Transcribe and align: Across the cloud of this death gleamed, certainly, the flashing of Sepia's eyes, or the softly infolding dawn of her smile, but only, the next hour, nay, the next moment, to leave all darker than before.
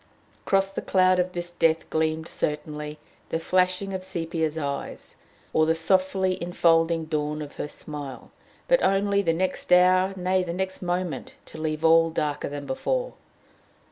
Across 0.47 0.71
the 0.71 0.81
cloud 0.81 1.19
of 1.19 1.33
this 1.33 1.51
death 1.51 1.87
gleamed, 1.91 2.27
certainly, 2.27 2.97
the 3.29 3.37
flashing 3.37 3.93
of 3.93 4.03
Sepia's 4.03 4.57
eyes, 4.57 5.15
or 5.53 5.67
the 5.67 5.75
softly 5.75 6.39
infolding 6.41 7.05
dawn 7.05 7.39
of 7.39 7.57
her 7.57 7.67
smile, 7.67 8.31
but 8.67 8.81
only, 8.83 9.21
the 9.21 9.31
next 9.31 9.71
hour, 9.71 10.15
nay, 10.17 10.41
the 10.43 10.53
next 10.53 10.81
moment, 10.81 11.35
to 11.45 11.59
leave 11.61 11.85
all 11.85 12.09
darker 12.09 12.49
than 12.49 12.65
before. 12.65 13.13